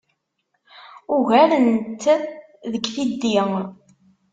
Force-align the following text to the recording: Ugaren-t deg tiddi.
Ugaren-t 1.15 2.05
deg 2.71 2.85
tiddi. 2.93 3.35